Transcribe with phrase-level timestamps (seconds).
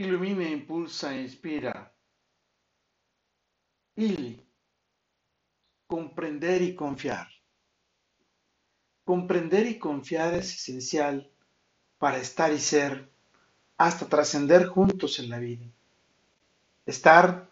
[0.00, 1.92] Ilumina, impulsa, inspira.
[3.94, 4.40] Y
[5.86, 7.28] comprender y confiar.
[9.04, 11.30] Comprender y confiar es esencial
[11.98, 13.10] para estar y ser
[13.76, 15.66] hasta trascender juntos en la vida.
[16.86, 17.50] Estar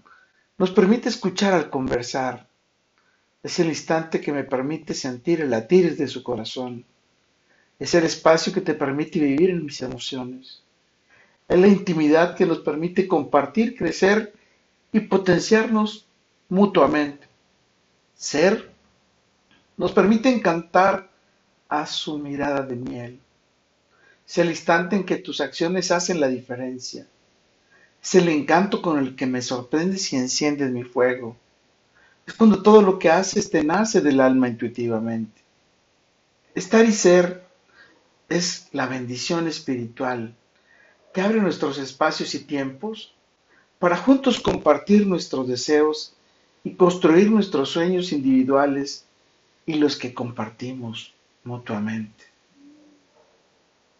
[0.56, 2.48] nos permite escuchar al conversar.
[3.42, 6.86] Es el instante que me permite sentir el latir de su corazón.
[7.78, 10.62] Es el espacio que te permite vivir en mis emociones.
[11.48, 14.34] Es la intimidad que nos permite compartir, crecer
[14.92, 16.06] y potenciarnos
[16.50, 17.26] mutuamente.
[18.14, 18.70] Ser
[19.78, 21.08] nos permite encantar
[21.68, 23.20] a su mirada de miel.
[24.26, 27.06] Es el instante en que tus acciones hacen la diferencia.
[28.02, 31.36] Es el encanto con el que me sorprendes y enciendes mi fuego.
[32.26, 35.40] Es cuando todo lo que haces te nace del alma intuitivamente.
[36.54, 37.46] Estar y ser
[38.28, 40.34] es la bendición espiritual
[41.12, 43.14] que abre nuestros espacios y tiempos
[43.78, 46.14] para juntos compartir nuestros deseos
[46.64, 49.04] y construir nuestros sueños individuales
[49.66, 52.24] y los que compartimos mutuamente.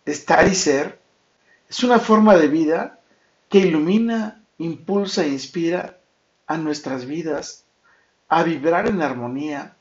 [0.05, 0.99] Estar y ser
[1.69, 3.01] es una forma de vida
[3.49, 5.99] que ilumina, impulsa e inspira
[6.47, 7.65] a nuestras vidas
[8.29, 9.77] a vibrar en armonía,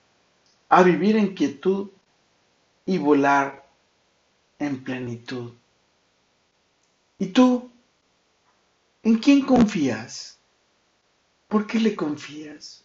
[0.69, 1.89] a vivir en quietud
[2.85, 3.67] y volar
[4.59, 5.53] en plenitud.
[7.19, 7.69] ¿Y tú?
[9.03, 10.37] ¿En quién confías?
[11.47, 12.83] ¿Por qué le confías?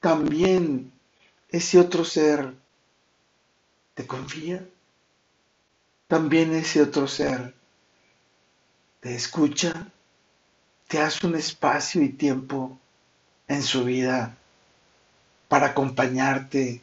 [0.00, 0.92] También
[1.48, 2.54] ese otro ser
[3.94, 4.66] te confía.
[6.08, 7.54] También ese otro ser
[9.00, 9.90] te escucha,
[10.88, 12.78] te hace un espacio y tiempo
[13.48, 14.36] en su vida
[15.48, 16.80] para acompañarte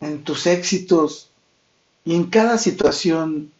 [0.00, 1.30] en tus éxitos
[2.04, 3.52] y en cada situación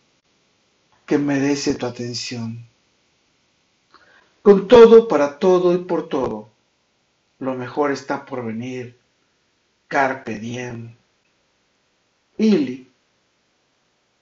[1.07, 2.67] que merece tu atención.
[4.43, 6.51] Con todo, para todo y por todo,
[7.39, 8.97] lo mejor está por venir.
[9.89, 10.95] Carpe diem.
[12.39, 12.91] Ili.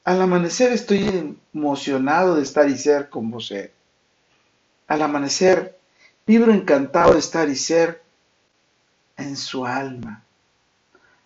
[0.04, 3.52] Al amanecer estoy emocionado de estar y ser con vos.
[4.86, 5.78] Al amanecer
[6.26, 8.02] vibro encantado de estar y ser
[9.16, 10.22] en su alma.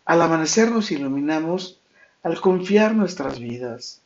[0.04, 1.80] Al amanecer nos iluminamos
[2.22, 4.00] al confiar nuestras vidas.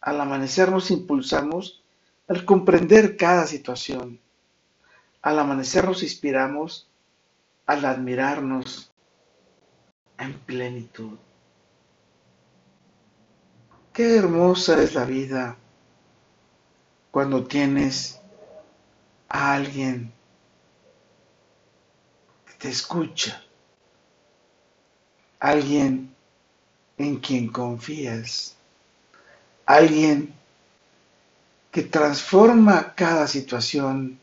[0.00, 1.82] Al amanecer nos impulsamos
[2.28, 4.20] al comprender cada situación.
[5.22, 6.88] Al amanecer nos inspiramos
[7.66, 8.90] al admirarnos
[10.18, 11.18] en plenitud.
[13.92, 15.56] Qué hermosa es la vida
[17.10, 18.20] cuando tienes
[19.28, 20.12] a alguien
[22.46, 23.42] que te escucha,
[25.40, 26.14] alguien
[26.98, 28.56] en quien confías,
[29.74, 30.34] alguien
[31.70, 34.18] que transforma cada situación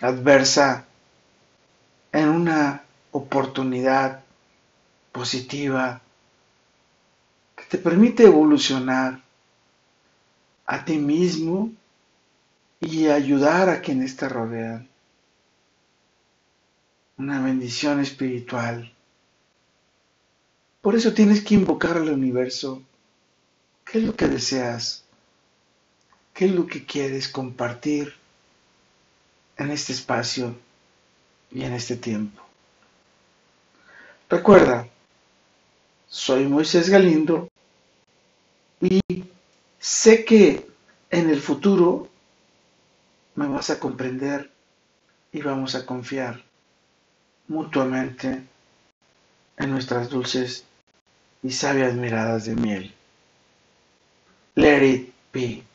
[0.00, 0.86] adversa
[2.12, 4.24] en una oportunidad
[5.12, 6.00] positiva
[7.56, 9.20] que te permite evolucionar
[10.66, 11.72] a ti mismo
[12.80, 14.88] y ayudar a quienes te rodean.
[17.16, 18.92] Una bendición espiritual.
[20.80, 22.82] Por eso tienes que invocar al universo.
[23.90, 25.02] ¿Qué es lo que deseas?
[26.34, 28.12] ¿Qué es lo que quieres compartir
[29.56, 30.54] en este espacio
[31.50, 32.42] y en este tiempo?
[34.28, 34.86] Recuerda,
[36.06, 37.48] soy Moisés Galindo
[38.82, 39.00] y
[39.78, 40.68] sé que
[41.08, 42.10] en el futuro
[43.36, 44.50] me vas a comprender
[45.32, 46.44] y vamos a confiar
[47.46, 48.42] mutuamente
[49.56, 50.66] en nuestras dulces
[51.42, 52.97] y sabias miradas de miel.
[54.58, 55.67] Let it be.